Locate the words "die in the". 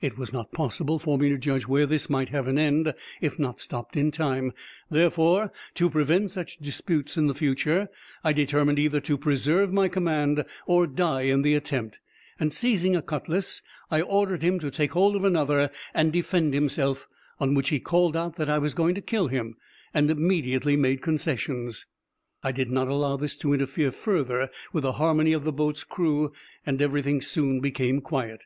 10.86-11.52